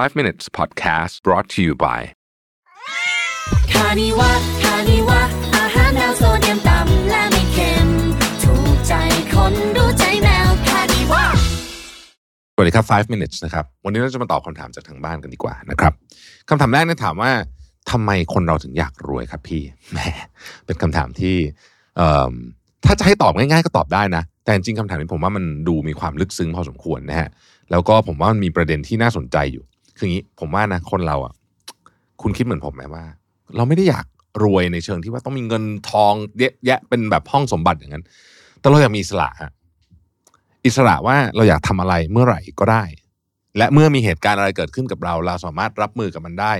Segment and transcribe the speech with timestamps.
[0.00, 2.00] 5 minutes podcast brought to you by
[3.72, 4.30] คานิวะ
[4.62, 5.20] คานิวะ
[5.56, 7.88] อาหารแนวโซเดียมต่ำและไม่เค็ม
[8.42, 8.94] ถูกใจ
[9.34, 11.24] คนรู้ใจแมวคานิวะ
[12.54, 15.92] สวัสดีครับ 5 minutes นะครับ วันนี้เราจะมาตอบคำถามจากทางบ้านกันดีกว่านะครับ
[16.48, 17.30] คำถามแรกเนี่ยถามว่า
[17.90, 19.62] ทำไมคนเราถึงอยากรวยครับพี่
[19.92, 19.98] แหม
[20.66, 21.36] เป็นคำถามที่
[21.96, 22.32] เอิ่ม
[22.86, 27.28] ถ้าจะให้ตอบง่ายๆ ก็ตอบได้นะ แต่จริงๆคำถามนี้ผมว่ามันดูมีความลึกซึ้งพอสมควรนะฮะ
[27.70, 29.64] แล้วก็ผมว่ามันมีประเด็นที่น่าสนใจอยู่
[29.96, 31.34] คืออย่างนี้ผมว่านะคนเราอะ
[32.22, 33.04] คุณคิดเหมือนผมไหมว่า
[33.56, 34.06] เราไม่ได้อยาก
[34.44, 38.04] รวยในเชิงที่ว่าต้องมีเงินทองเยอะแยะเป็นแบบห้องสมบัติอย่างนั้น
[38.60, 39.52] แต่เราอยากมีอิสระฮะ
[40.66, 42.84] อิสระว่าเราอยากทำอะไรเมื่อไหร่ก็ได้
[43.58, 46.52] และเมื่อมีเหตุการณ์อะไรเกิดขึ้นกับเรา เราสามารถรับมือกับมันได้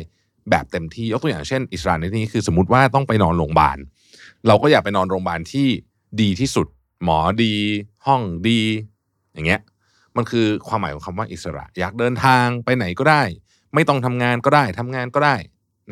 [0.51, 3.79] แบบเต็มที่ยกตัวอย่างเช่น อิสระในที่นี้คือสมมติว่าต้องไปนอนโรงพยาบาล
[4.47, 5.69] เราก็อยากไปนอนโรงพยาบาลที่
[6.21, 6.67] ดีที่สุด
[7.05, 7.55] หมอดี
[8.07, 8.61] ห้องดี
[9.33, 9.61] อย่างเงี้ย
[10.17, 13.23] มันคือความหมายของคำว่าอิสระ อยากเดินทางไปไหนก็ได้
[13.75, 15.37] ไม่ต้องทำงานก็ได้ทำงานก็ได้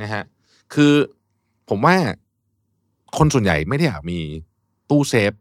[0.00, 0.22] นะฮะ
[0.74, 0.92] คือ
[1.68, 1.96] ผมว่า
[3.18, 4.18] คนส่วนใหญ่ไม่ได้อยากมี
[4.90, 5.32] ตู้เซฟ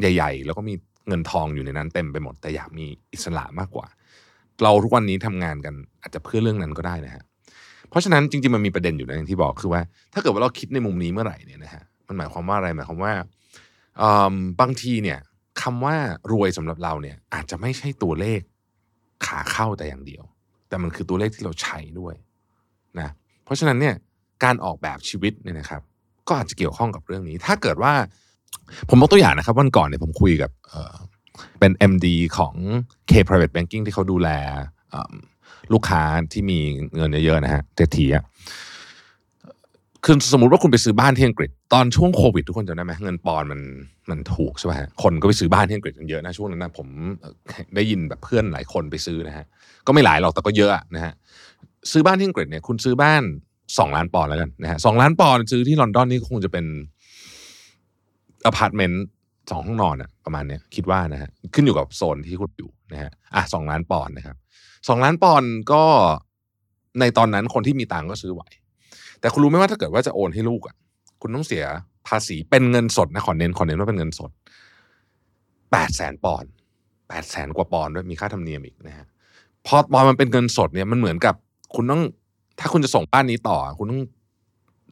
[0.00, 0.74] ใหญ่ ๆ แล้วก็มี
[1.08, 3.86] เงินทองอยู่ในนั้นเต็มไปหมด แต่อยากมีอิสระมากกว่า
[4.62, 7.24] เราทุกวันนี้ทำงานกันอาจจะเพื่อเรื่องนั้นก็ได้นะฮะ
[7.88, 13.12] เพราะฉะนั้นจริงๆมันมีประเด็นอยู่นะอย่างที่บอกคือว่า ถ้าเกิดว่าเราคิดในมุมนี้เมื่อไหร่เนี่ยนะฮะมันหมายความว่าอะไรหมายความว่า
[14.60, 15.18] บางทีเนี่ย
[15.62, 15.96] คำว่า
[16.32, 18.40] รวยสำหรับเราเนี่ย อาจจะไม่ใช่ตัวเลข
[19.26, 20.24] ขาเข้าแต่อย่างเดียว
[20.68, 22.14] แต่มันคือตัวเลขที่เราใช้ด้วย
[23.00, 23.08] นะ
[23.44, 23.94] เพราะฉะนั้นเนี่ย
[24.44, 25.82] การออกแบบชีวิตเนี่ยนะครับ
[26.28, 27.92] ก็อาจจะเกี่ยวข้องกับเรื่องนี้ ถ้าเกิดว่า
[28.88, 32.06] ผมยกตัวอย่างนะครับวันก่อนเนี่ยผมคุยกับเเป็น MD
[32.38, 32.54] ของ
[33.10, 34.28] K Private Banking ที่เขาดูแล
[35.72, 36.02] ลูกค้า
[36.32, 36.58] ที่มี
[36.96, 38.24] เงินเยอะๆนะฮะเศรษฐีอะ
[40.04, 43.60] คือสมมติว่าคุณไปซื้อบ้านที่อังกฤษ ตอนช่วงโควิดทุกคนจำได้ไหมเงินปอนด์มัน
[44.10, 46.88] มันถูกใช่ไหมฮะคนก็ไปซื้อบ้านที่อังกฤษกันเยอะนะช่วงนั้นนะผม
[47.74, 49.44] ได้ยินแบบเพื่อนหลายคนไปซื้อนะฮะ
[49.86, 51.12] ก็ไม่หลายหรอกแต่ก็เยอะนะฮะ
[51.92, 53.22] ซื้อบ้านที่อังกฤษเนี่ยคุณซื้อบ้าน
[53.78, 56.66] สองล้านปอนด์แล้วกันนะฮะสองล้านปอนด์ซื้อที่ลอนดอนนี่ก็คงจะเป็น
[58.46, 59.04] อพาร์ตเมนต์
[59.50, 64.36] สองห้องนอนอะประมาณเนี้ยคิดว่านะฮะขึ้นอยู่กับโซนที่คุณอยู่นะฮะอะสองล้านปอนด์นะครับ
[64.88, 65.42] สองล้านปอน
[65.72, 65.82] ก็
[67.00, 68.42] ในตอนนั้นคนที่มีตังก็ซื้อไหว
[69.20, 70.76] แต่คุณรู้ไหมว่าถ้าเกิดว่าจะโอนให้ลูกอะ
[71.22, 71.64] คุณต้องเสีย
[72.08, 74.30] ภาษีเป็นเงินสดนะขอเน้นขอเน้นว่าเป็นเงินสด
[75.72, 76.50] แปดแสนปอนด์
[77.08, 79.06] แปดแสนกว่าปอนด์ด้วยมีค่าธรรมเนียมอีกนะฮะ
[79.66, 81.34] พอพอนมันเป็นเงินสดเนี่ยมันเหมือนกับ
[81.74, 82.02] คุณต้อง
[82.60, 84.02] ถ้าคุณจะส่งบ้านนี้ต่อ คุณต้อง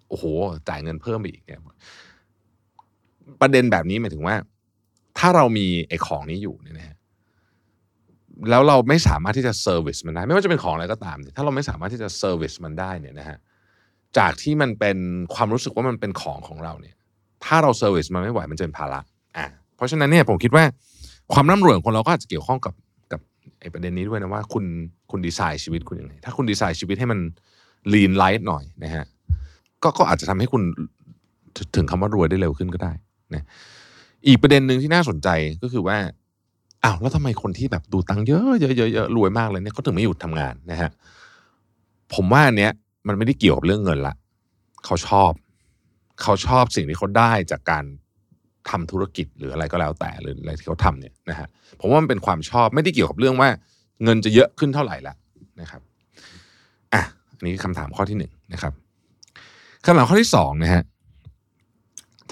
[0.08, 0.24] โอ้โห
[0.68, 1.60] จ่ายเงินเพิ่มไปอีกเนี่ย
[3.40, 4.36] ประเด็นแบบนี้หมายถึงว่า
[5.18, 6.96] ถ้าเรามีไอ้ของนี้อยู่เนี่ยนะฮะ
[8.50, 13.38] แล้วเราไม่สามารถที่จะ service มันได้ ไม่ว่าจะเป็นของอะไรก็ตามเนี่ยถ้าเราไม่สามารถที่จะ service มันได้เนี่ยนะฮะ
[14.18, 14.98] จากที่มันเป็น
[15.34, 16.94] ความรู้สึกว่ามันเป็นของของเราเนี่ย
[17.44, 19.00] ถ้าเรา service มันไม่ไหวมันจะเป็นภาระ
[19.36, 19.46] อ่า
[19.76, 20.64] เพราะฉะนั้นเนี่ยผมคิดว่า
[21.32, 22.74] ความร่ำรวยของคนเราก็อาจจะเกี่ยวข้องกับ
[23.12, 23.20] กับ
[23.60, 24.64] ไอ้ประเด็นนี้ด้วยนะว่าคุณ
[25.10, 27.18] คุณดีไซน์ชีวิตคุณยังไงถ้าคุณดีไซน์ชีวิตให้มัน
[27.92, 29.04] lean light หน่อยนะฮะ
[29.82, 30.62] ก็ก็อาจจะทำให้คุณ
[31.76, 32.92] ถึงคำว่ารวยได้เร็วขึ้นก็ได้
[33.34, 33.44] นะ
[34.26, 35.28] อีกประเด็นหนึ่งที่น่าสนใจ
[35.62, 35.96] ก็คือว่า
[36.84, 40.90] อ้าวแล้วทำไมคนที่แบบดูตังค์เยอะเยอะเยอะรวยมากเลยเนี่ยเขาถึงไม่หยุดทำงานนะฮะ
[42.14, 42.72] ผมว่าอันเนี้ย
[43.06, 44.14] มันไม่ได้เกี่ยวกับเรื่องเงินละ
[44.84, 45.32] เขาชอบ
[46.22, 47.84] เขาชอบสิ่งที่เขาได้จากการ
[48.70, 51.48] ทำธุรกิจหรืออะไรก็แล้วแต่หรืออะไรที่เขาทำเนี่ยนะฮะ
[51.80, 53.48] ผมว่ามันเป็นความชอบไม่ได้เกี่ยวกับเรื่องว่า
[54.04, 55.14] เงินจะเยอะขึ้นเท่าไหร่ละ
[55.60, 55.82] นะครับ
[56.94, 57.02] อะ
[57.36, 58.72] อันนี้คือคำถามข้อที่หนึ่งนะครับ
[59.84, 60.82] คำถามข้อที่สองนะฮะ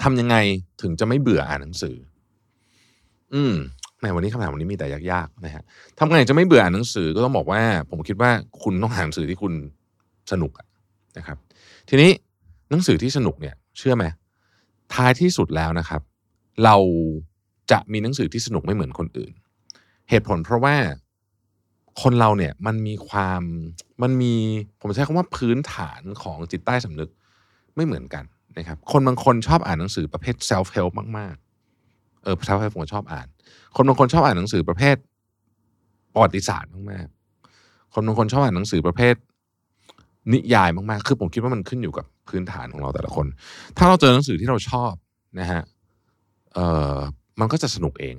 [0.01, 0.35] ทำยังไง
[0.81, 1.95] ถึงจะไม่เบื่ออ่านหนังสือ
[3.33, 3.53] อืม
[3.99, 5.63] แหมวันนี้คำถามวันนี้มีแต่ยากๆนะฮะ
[5.99, 7.61] ทำไงจะไม่เบื่ออ่านหนังสือก็ต้องบอกว่า
[7.91, 8.31] ผมคิดว่า
[8.63, 9.53] คุณต้องหาหนังสือที่คุณ
[10.31, 10.51] สนุก
[11.17, 11.37] นะครับ
[11.89, 12.11] ทีนี้
[12.69, 14.05] หนังสือที่สนุกเนี่ยเชื่อไหม
[14.93, 16.01] ท้ายที่สุดแล้วนะครับ
[16.63, 16.75] เรา
[17.71, 19.33] จะมีหนังสือที่สนุกไม่เหมือนคนอื่น
[20.09, 20.75] เหตุผลเพราะว่า
[22.01, 23.41] คนเราเนี่ยมันมีความ
[24.01, 24.33] มันมี
[24.79, 27.09] ผมใช้คำว่าพื้นฐานของจิตใต้สำนึก
[27.75, 28.23] ไม่เหมือนกัน
[28.57, 33.27] นะครับ คนบางคนชอบอ่านหนังสือประเภท self help มากๆเออ self help ผมก็ชอบอ่าน
[33.75, 34.95] คนบางคนชอบอ่านหนังสือประเภท
[36.13, 39.15] ประวัติศาสตร์มากๆคนบางคนชอบอ่านหนังสือประเภท
[40.33, 43.25] นิยายมากๆ คือผมคิดว่ามันขึ้นอยู่กับพื้นฐานของเราแต่ละคน
[43.77, 44.93] ถ้าเราเจอหนังสือที่เราชอบ
[45.39, 45.61] นะฮะ
[46.53, 46.59] เอ
[46.93, 46.97] อ
[47.39, 48.13] มันก็จะสนุกเอง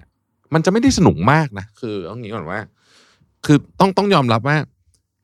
[0.54, 2.60] มันจะไม่ได้สนุกมากนะ คือเอางี้ก่อนว่า
[3.46, 4.56] คือต้องต้องยอมรับว่า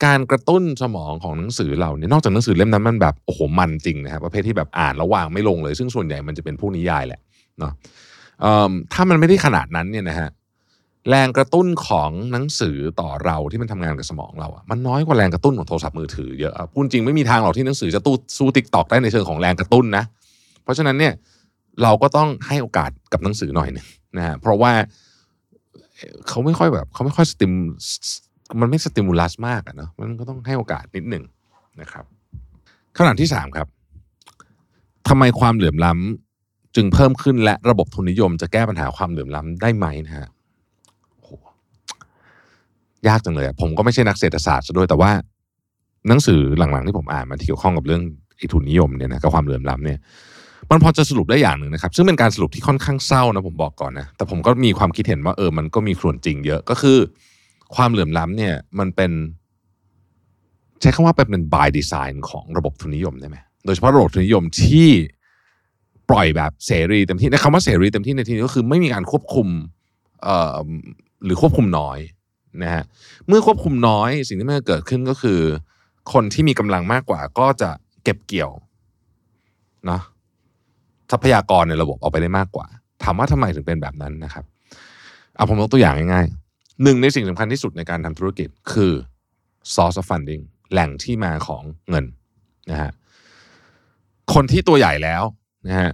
[0.05, 7.19] การกระตุ้นสมองของหนังสือเราเนี่ยนอกจากหนังสือเล่มนั้นมันแบบโอ้โหมันจริงนะครับประเภทที่แบบอ่านแล้ววางไม่ลงเลย ซึ่งส่วนใหญ่มันจะเป็นพวกนิยายแหละ
[7.59, 7.73] เนาะ
[8.41, 10.29] เอิ่มถ้ามันไม่ได้ขนาดนั้นเนี่ยนะฮะ
[11.09, 20.03] แรงกระตุ้นของหนังสือต่อเราที่มันทำงานกับสมองเราอะมันน้อยกว่าแรงกระตุ้นของโทรศัพท์มือถือเยอะพูดจริงไม่มีทางหรอกที่หนังสือจะตู้สู้ TikTok ได้ในเชิงของแรงกระตุ้นนะ
[20.63, 21.13] เพราะฉะนั้นเนี่ย
[21.83, 23.87] เราก็ต้องให้โอกาสกับหนังสือหน่อยหนึง
[24.17, 24.71] นะฮะเพราะว่า
[26.27, 27.51] เขาไม่ค่อยแบบเขาไม่ค่อยสติม
[28.61, 31.23] มันไม่สติมูลัสมากอะเนาะมันก็ต้องให้โอกาสนิดหนึ่ง
[31.81, 32.05] นะครับ
[32.95, 33.67] คำถามที่สามครับ
[35.07, 40.27] ทำไมความเหลื่อมล้ำจึงเพิ่มขึ้นและระบบทุนนิยมจะแก้ปัญหาความเหลื่อมล้ำได้ไหมนะฮะ
[43.07, 45.11] ยากจังเลยผมก็ไม่ใช่นักเศรษฐศาสตร์ซะด้วยแต่ว่า
[46.07, 48.01] หนังสือหลังๆที่ผมอ่านมาที่เกี่ยวข้องกับเรื่อง
[48.37, 49.99] ไอ้ทุนนิยมเนี่ยนะกับความเหลื่อมล้ำเนี่ย
[50.69, 56.97] มันพอจะสรุปได้อย่างหนึ่งนะครับ ซึ่งเป็นการสรุปที่ค่อนข้างเศร้านะผมบอกก่อนนะแต่ผมก็มีความคิดเห็นว่าเออมันก็มีส่วนจริงเยอะก็คือ
[57.75, 59.11] ความเหลื่อมล้ำเนี่ยมันเป็น
[60.81, 64.89] ใช้คำว่าเป็น by design ของระบบทุนนิยมได้ไหมโดยเฉพาะระบบทุนนิยมที่
[66.09, 69.47] ปล่อยแบบเสรีเต็มที่ในคำว่าเสรีเต็มที่ในที่นี้ก็คือไม่มีการควบคุม
[71.25, 71.99] หรือควบคุมน้อย
[72.63, 72.83] นะฮะ
[73.27, 75.39] เมื่อควบคุมน้อยสิ่งที่มันจะเกิดขึ้นก็คือ
[76.13, 77.69] คนที่มีกำลังมากกว่าก็จะ
[78.03, 78.51] เก็บเกี่ยว
[79.85, 80.01] เนาะ
[81.11, 82.67] ทรัพยากรในระบบออกไปได้มากกว่า
[83.03, 84.45] ถามว่าทำไมถึงเป็นแบบนั้นนะครับ
[85.35, 88.93] เอาผมยกตัวอย่างง่ายๆหนึ่งในสิ่งสำคัญที่สุดในการทำธุรกิจคือ
[89.73, 92.05] source of funding แหล่งที่มาของเงิน
[92.71, 92.91] นะฮะ
[94.33, 95.23] คนที่ตัวใหญ่แล้ว
[95.67, 95.91] นะฮะ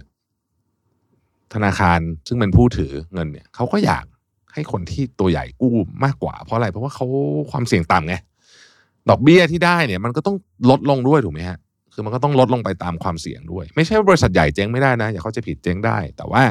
[1.54, 4.04] ธนาคารซึ่งเป็นผู้ถือเงินเนี่ยเขาก็อยาก
[4.54, 7.06] ให้คนที่ตัวใหญ่กู้มากกว่า เพราะอะไรเพราะว่าเขา
[7.50, 8.14] ความเสี่ยงต่ำไง
[9.10, 10.36] ดอกเบี้ยที่ได้เนี่ย มันก็ต้อง
[10.70, 11.58] ลดลงด้วยถูกไหมฮะ
[11.94, 16.42] คือมันก็ต้องลดลงไปตามความเสี่ยงด้วย ไม่ใช่ว่าบริษัทใหญ่เจ๊งไม่ได้นะ อย่าเข้าใจผิดเจ๊งได้ แต่ว่า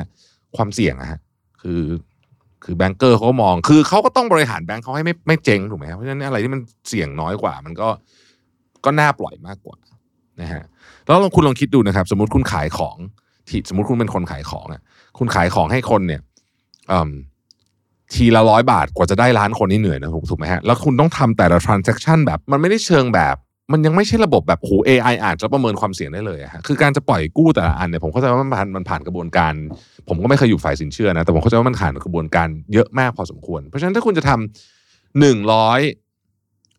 [0.55, 1.19] ความเสี่ยงอะฮะ
[1.61, 1.81] คือ
[2.63, 7.87] คือแบงก์เกอร์เขามอง คือเขาก็ต้องบริหารแบงก์เขาให้ไม่ไม่เจ๊งถูกไหมเพราะฉะนั้นอะไรที่มันเสี่ยงน้อยกว่า มันก็
[8.85, 9.77] ก็น่าปล่อยมากกว่า
[10.41, 10.63] นะฮะ
[11.05, 12.97] แล้วลองคุณลองคิดดูนะครับ สมมติคุณขายของ
[13.49, 14.81] ที่สมมติคุณเป็นคนขายของอะ
[15.17, 16.21] คุณขายของให้คนเนี่ย
[16.91, 17.09] อืม
[18.13, 23.35] ทีละร้อยบาทกว่าจะได้ล้านคนนี่เหนื่อยนะถูกไหมฮะแล้วคุณต้องทำแต่ละ transaction แบบ มันไม่ได้เชิงแบบ
[23.71, 29.53] มันยังไม่ใช่ระบบแบบโอ้ AI อ่านจะประเมินความเสี่ยงได้เลยฮะคือการจะปล่อยกู้แต่ละอันเนี่ยผมเข้าใจว่ามันผ่านมันผ่านกระบวนการ
[30.09, 35.79] ผมก็ไม่เคยอยู่ฝ่ายสินเชื่อนะแต่ผมเข้าใจว่ามันผ่านกระบวนการเยอะมากพอสมควร เพราะฉะนั้นถ้าคุณจะทำหนึ่งร้อย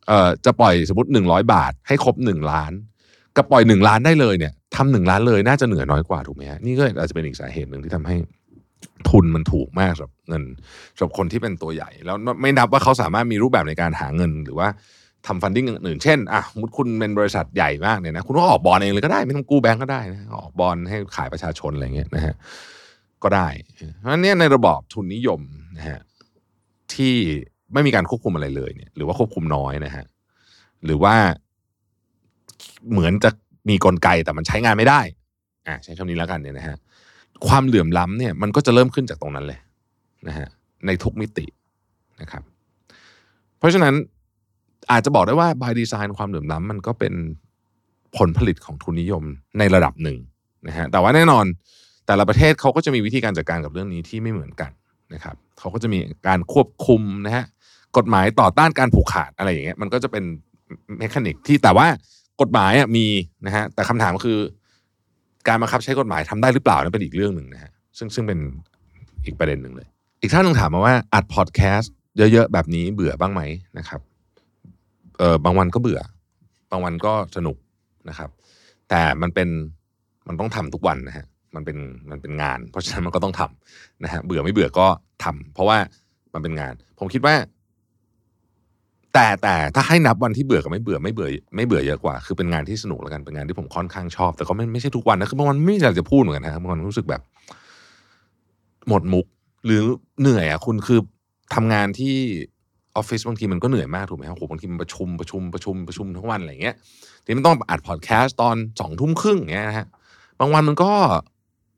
[0.09, 2.73] เอ่อจะปล่อยสมมติหนึ่งร้อยบาท ให้ครบหนึ่งล้าน
[3.37, 8.17] กับปล่อยหนึ่งล้านได้เลยเนี่ยทำหนึ่งล้านเลยน่าจะเหนื่อยน้อยกว่าถูกไหมฮะนี่ก็อาจจะเป็นอีกสาเหตุหนึ่งที่ทำให้
[9.11, 10.43] ทุนมันถูกมากสำหรับเงิน
[10.97, 14.69] สำหรับคนที่เป็นตัวใหญ่ แล้วไม่นับว่าเขาสามารถมีรูปแบบในการหาเงินหรือว่า
[15.27, 22.35] ทำฟันดิ้งอื่นเช่นอะสมมุติคุณเป็นบริษัทใหญ่มากเนี่ยนะคุณก็ออกบอลเองเลยก็ได้ ไม่ต้องกู้แบงก์ก็ได้นะออกบอลให้ขายประชาชนอะไรเงี้ยนะฮะ
[23.23, 23.49] ก็ได้
[23.99, 25.41] เพราะนี่ในระบอบทุนนิยม
[25.77, 26.01] นะฮะ
[26.95, 27.15] ที่
[27.73, 30.05] ไม่มีการควบคุมอะไรเลยเนี่ย หรือว่าควบคุมน้อยนะฮะ
[30.85, 31.15] หรือว่า
[32.93, 33.31] เหมือนจะ
[33.69, 35.01] มีกลไกแต่มันใช้งานไม่ได้
[35.69, 36.77] อะใช้คำนี้แล้วกันเนี่ยนะฮะ
[37.49, 39.59] ความเหลื่อมล้ำเนี่ยมันก็จะเริ่มขึ้นจากตรงนั้นเลย
[40.29, 40.49] นะฮะ
[40.87, 41.47] ในทุกมิติ
[42.21, 42.43] นะครับ
[43.59, 43.95] เพราะฉะนั้น
[44.91, 47.15] อาจจะบอกได้ว่า by design ความเหลื่อมล้ำมันก็เป็น
[48.17, 49.25] ผลผลิตของทุนนิยม
[49.59, 50.19] ในระดับหนึ่ง
[50.69, 51.45] นะฮะแต่ว่าแน่นอน
[52.07, 54.71] แต่ละประเทศเขาก็จะมีวิธีการจัดการกับเรื่องนี้ที่ไม่เหมือนกัน
[55.15, 55.99] นะครับเขาก็จะมี
[56.29, 57.45] การควบคุมนะฮะ
[57.97, 60.25] กฎหมายต่อต้านการผูกขาดอะไรอย่างเงี้ยมันก็จะเป็น
[60.99, 61.87] เมคานิกที่แต่ว่า
[62.41, 63.07] กฎหมายอะมี
[63.47, 64.39] นะฮะแต่คำถามคือ
[65.49, 68.39] การบังคับใช้กฎหมายทำได้หรือเปล่านั่นเป็นอีกเรื่องหนึ่งนะฮะซึ่งซึ่งเป็น
[69.27, 69.87] อีกประเด็นหนึ่งเลย
[70.21, 73.43] อีกท่านหนึ่งถามมาว่าอัดพอดแคสต์เยอะๆแบบนี้เบื่อบ้างไหม
[73.79, 74.01] นะครับ
[75.19, 76.01] เออบางวันก็เบื่อ
[76.71, 77.57] บางวันก็สนุก
[78.09, 78.31] นะครับ
[78.89, 79.49] แต่มันเป็น
[80.29, 81.79] มันต้องทำทุกวันนะฮะมันเป็น
[82.11, 84.87] มันเป็นงาน เพราะฉะนั้นมันก็ต้องทำนะฮะเบื่อไม่เบื่อก็
[85.25, 85.79] ทำเพราะว่า
[86.35, 87.35] มันเป็นงาน ผมคิดว่า
[89.15, 97.23] แต่แต่ถ้าให้นับวันที่เบื่อกับไม่เบื่อไม่เบื่อไม่เบื่อเยอะกว่า คือเป็นงานที่สนุกแล้วกันเป็นงานที่ผมค่อนข้างชอบ แต่ก็ไม่ไม่ใช่ทุกวันนะคือบางวันไม่อยากจะพูดเหมือนกันนะครับบางวันรู้สึกแบบ
[98.89, 99.27] หมดมุก
[99.67, 99.83] หรือ
[100.21, 101.01] เหนื่อยอะคุณคือ
[101.55, 102.15] ทำงานที่
[102.97, 106.75] ออฟฟิศบางทีมันก็เหนื่อยมากถูกไหมครับโหบางทีมันประชุมประชุมประชุมประชุมทั้งวันอะไรเงี้ย
[107.25, 109.87] ทีนี้มันต้องอัดพอดแคสต์ตอนสองทุ่มครึ่งอย่างเงี้ยนะฮะ
[110.41, 110.93] บางวันมันก็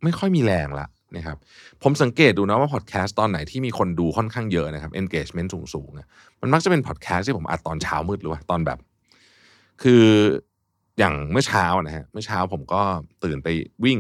[0.03, 1.39] ไม่ค่อยมีแรงละ นะครับ
[1.83, 6.07] ผมสังเกตดูนะว่าพอดแคสต์ตอนไหนที่มีคนดูค่อนข้างเยอะนะครับ engagement สูงสูงๆอะ
[6.41, 8.79] มันมักจะเป็นพอดแคสต์ที่ผมอัดตอนเช้ามืดหรือว่าตอนแบบ
[9.83, 10.05] คือ
[10.99, 12.81] อย่างเมื่อเช้านะฮะเมื่อเช้าผมก็
[13.25, 13.49] ตื่นไป
[13.85, 13.99] วิ่ง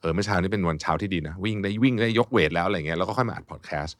[0.00, 3.96] เออเมื่อเช้านี้เป็นวันเช้าที่ดีนะ วิ่งได้วิ่งได้ยกเวทแล้วอะไรเงี้ยแล้วก็ค่อยมาอัดพอดแคสต์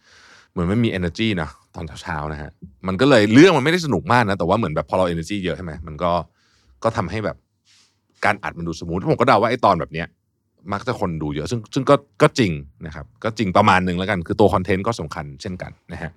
[0.53, 2.51] เหมือนไม่มี energy นะตอนเช้าๆนะฮะ
[2.87, 6.13] มันก็เลยเรื่องมันไม่ได้สนุกมากนะ แต่ว่าเหมือนแบบพอเรา energy เยอะใช่ไหมมันก็
[6.85, 7.37] ก็ทำให้แบบ
[8.25, 10.07] การอัดมันดูสมูทผมก็เดาว่าไอ้ตอนแบบเนี้ย
[10.73, 12.53] มักจะคนดูเยอะซึ่งซึ่งก็ก็จริง
[12.87, 16.11] นะครับ ก็จริงประมาณหนึ่งแล้วกัน คือตัวคอนเทนต์ก็สำคัญเช่นกันนะฮะ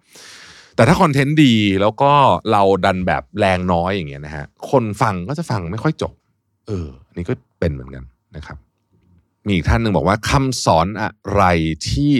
[0.75, 2.11] แต่ถ้าคอนเทนต์ดีแล้วก็
[2.51, 6.13] เราดันแบบแรงน้อยอย่างเงี้ยนะฮะคนฟังก็จะฟังไม่ค่อยจบ
[6.67, 8.03] เออนนี่ก็เป็นเหมือนกัน
[8.35, 8.57] นะครับ
[9.45, 11.43] มีอีกท่านหนึ่งบอกว่าคำสอนอะไร
[11.87, 12.13] ที่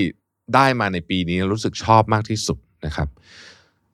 [0.56, 3.08] ได้มาในปีนี้รู้สึกชอบมากที่สุดนะครับ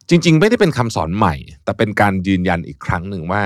[0.10, 3.44] จริง ๆ ไม่ได้เป็นคำสอนใหม่ แต่เป็นการยืนยันอีกครั้งหนึ่งว่า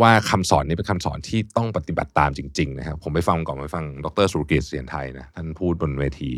[0.00, 6.30] ว่าคำสอนนี้เป็นคำสอนที่ต้องปฏิบัติตามจริงๆนะครับผมไปฟังก่อนไปฟังดรสุรกิจเสียนไทยนะท่านพูดบนเวที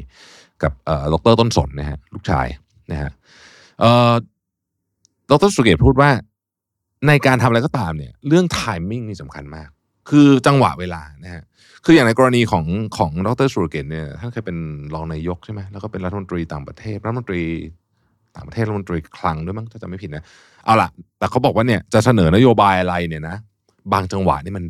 [0.62, 0.72] กับ
[1.12, 2.46] ดรต้นสนนะฮะลูกชาย
[2.90, 3.10] นะฮะ
[5.30, 6.10] ดรสุเกตพูดว่า
[7.08, 9.68] ในการทำอะไรก็ตามเนี่ยเรื่อง timing นี่สำคัญมาก
[10.10, 11.42] คือจังหวะเวลานะฮะ
[11.84, 12.64] คืออย่างในกรณีของ
[12.96, 14.58] ของดรสุรเกตเนี่ยท่านเคยเป็น
[14.94, 17.42] รองนายกใช่ไหมแล้วก็เป็นรัฐมนตรีต่างประเทศรัฐมนตรี
[18.34, 20.24] ต่างประเทศรัฐมนตรีคลังด้วยมั้งถ้าจำไม่ผิดนะ
[20.64, 23.36] เอาล่ะ แต่เขาบอกว่าเนี่ยจะเสนอนโยบายอะไรเนี่ยนะ
[23.92, 24.64] บางจังหวะนี่มัน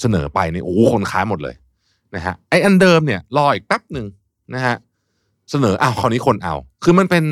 [0.00, 1.54] เสนอไปเนี่ยโอ้โหคนค้าหมดเลย
[2.14, 4.06] นะฮะไออันเดิมเนี่ยรออีกแป๊บหนึ่ง
[4.54, 4.76] นะฮะ
[5.50, 7.24] เสนออ้าวคราวนี้คนเอา คือมันเป็น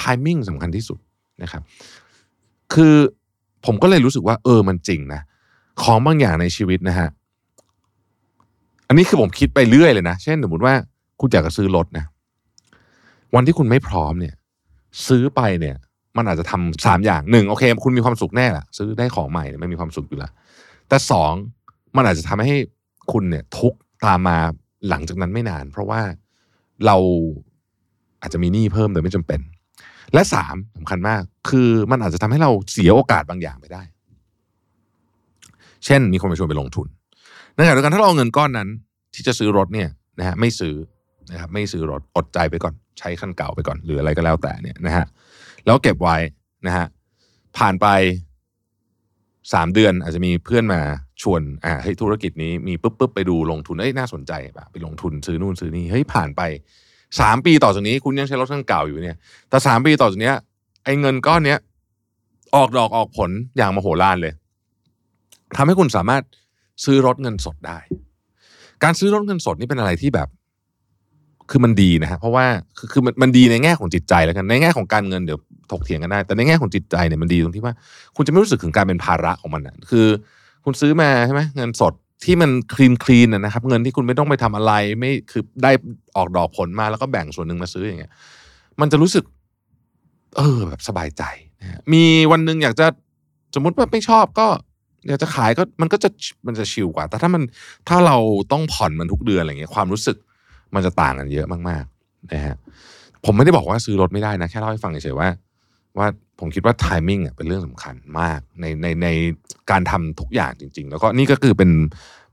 [0.00, 0.98] ทามมิ่งสำคัญที่สุด
[1.42, 1.62] นะครับ
[2.74, 2.94] คือ
[3.66, 5.20] ผมก็เลยรู้สึกว่า เออมันจริงนะ
[5.82, 7.08] ของบางอย่างในชีวิตนะฮะ
[8.88, 10.74] อันนี้คือผมคิดไปเรื่อยเลยนะ เช่นสมมติว่า
[11.20, 12.04] คุณอยากจะซื้อรถนะ
[13.34, 14.34] วันที่คุณไม่พร้อมเนี่ย
[15.08, 15.76] ซื้อไปเนี่ย
[16.16, 20.32] มันอาจจะทำสามอย่างหนึ่งโอเค คุณมีความสุขแน่ละซื้อได้ของใหม่เนี่ยไม่มีความสุขอยู่ล้ว
[20.88, 21.32] แต่สอง
[21.96, 22.56] มันอาจจะทำให้
[23.12, 23.74] คุณเนี่ยทุก
[24.06, 24.38] ตามมา
[24.88, 26.00] หลังจากนั้นไม่นาน เพราะว่า
[26.86, 26.96] เรา
[28.22, 29.40] อาจจะมีหนี้เพิ่มโดยไม่จำเป็น
[30.14, 33.82] และสามสำคัญมาก คือมันอาจจะทำให้เราเสียโอกาสบางอย่างไปได้
[35.84, 36.86] เช่น มีคนมาชวนไปลงทุน
[37.54, 38.68] ในขณะเดียวกันถ้าเราเอาเงินก้อนนั้น
[39.14, 40.74] ที่จะซื้อรถเนี่ยนะฮะไม่ซื้อ
[41.30, 45.06] นะครับไม่ซื้อรถอดใจไปก่อน ใช้คันเก่าไปก่อน หรืออะไรก็แล้วแต่เนี่ยนะฮะ
[45.66, 46.16] แล้วเก็บไว้
[46.66, 46.86] นะฮะ
[47.56, 47.86] ผ่านไป
[49.52, 50.80] สามเดือนอาจจะมีเพื่อนมา
[51.22, 56.42] ชวนอ่าเฮ้ยธุรกิจนี้มีปุ๊บปุ๊บไปดูลงทุนเอ้ยน่าสนใจป่ะไปลงทุนซื้อนู่นซื้อนี่เฮ้ยผ่านไป
[57.20, 59.16] สามปีต่อจากนี้ คุณยังใช้รถคันเก่าอยู่เนี่ย
[59.48, 60.32] แต่สามปีต่อจากนี้
[60.84, 61.58] ไอ้เงินก้อนเนี้ย
[62.54, 64.32] ออกดอกออกผลอย่างมโหฬารเลย
[65.56, 66.22] ทำให้คุณสามารถ
[66.84, 67.78] ซื้อรถเงินสดได้
[68.82, 70.28] การซื้อรถเงินสดนี่เป็นอะไรที่แบบ
[71.50, 72.46] คือมันดีนะฮะเพราะว่า
[72.78, 75.38] คือคือมันมันดีในแง่ของจิตใจแล้วกันในแง่ของการเงินเดี๋ยว
[75.70, 77.74] ถกเถียงกันได้ แต่ในแง่ของจิตใจเนี่ยมันดีตรงที่ว่า
[78.16, 80.06] คุณจะไม่รู้สึกถึงการเป็นภาระของมันอะคือ
[80.64, 81.92] คุณซื้อมาใช่ไหมเงินสด
[82.24, 85.70] ที่มันคลีนคลีนนะครับ เงินที่คุณไม่ต้องไปทำอะไรไม่คือได้
[86.16, 88.12] ออกดอกผลมาแล้วก็แบ่งส่วนหนึ่งมาซื้ออย่างเงี้ย
[88.80, 89.24] มันจะรู้สึก
[90.36, 91.22] เออ แบบสบายใจ
[91.60, 92.86] นะฮะมีวันหนึ่งอยากจะ
[93.54, 94.46] สมมติว่าไม่ชอบก็
[95.08, 96.08] อยากจะขายก็มันก็จะ
[96.46, 97.42] มันจะชิลกว่า แต่ถ้ามัน
[97.88, 98.16] ถ้าเรา
[98.52, 100.16] ต้องผ่อนมันทุกเดือนอะไรเงี้ยความรู้สึก
[100.74, 102.56] มันจะต่างกันเยอะมากๆนะฮะ
[103.24, 105.28] ผมไม่ได้บอกว่าซื้อรถไม่ได้นะ แค่เล่าให้ฟังเฉยๆว่า
[105.98, 106.06] ว่า
[106.40, 109.08] ผมคิดว่าทมิ่งเป็นเรื่องสำคัญมากในในใน
[109.70, 111.70] การทำทุกอย่างจริง ๆ แล้วก็นี่ก็คือเป็น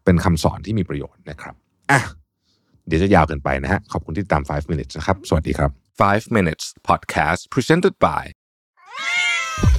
[0.06, 1.54] เป็นคำสอนที่มีประโยชน์นะครับ
[1.92, 2.02] อะ
[2.88, 5.72] เดี๋ยวจะยาวเกินไปนะฮะ ขอบคุณที่ตาม 5 minutes นะครับ สวัสดีครับ
[6.04, 8.24] 5 minutes podcast presented by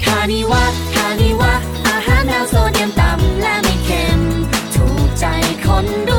[0.05, 0.65] คานิวะ
[0.95, 1.53] คานิวะ
[1.89, 4.21] อาหารแนวโซเดียมต่ำและไม่เค็ม
[4.75, 5.25] ถูกใจ
[5.65, 6.10] คน